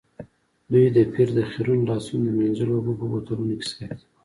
دوی 0.71 0.85
د 0.95 0.97
پیر 1.13 1.27
د 1.37 1.39
خیرنو 1.51 1.87
لاسونو 1.89 2.23
د 2.25 2.29
مینځلو 2.39 2.73
اوبه 2.77 2.93
په 2.99 3.05
بوتلونو 3.11 3.53
کې 3.59 3.65
ساتي. 3.73 4.05